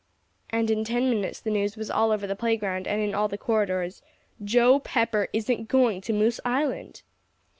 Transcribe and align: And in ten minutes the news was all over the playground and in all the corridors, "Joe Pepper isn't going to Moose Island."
And 0.49 0.71
in 0.71 0.83
ten 0.83 1.11
minutes 1.11 1.39
the 1.39 1.51
news 1.51 1.77
was 1.77 1.91
all 1.91 2.09
over 2.11 2.25
the 2.25 2.35
playground 2.35 2.87
and 2.87 2.99
in 3.03 3.13
all 3.13 3.27
the 3.27 3.37
corridors, 3.37 4.01
"Joe 4.43 4.79
Pepper 4.79 5.27
isn't 5.31 5.67
going 5.67 6.01
to 6.01 6.11
Moose 6.11 6.39
Island." 6.43 7.03